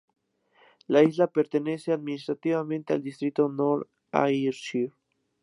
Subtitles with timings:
[0.87, 4.93] La isla pertenece administrativamente al distrito de North Ayrshire.